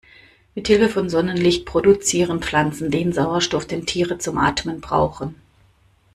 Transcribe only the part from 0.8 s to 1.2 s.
von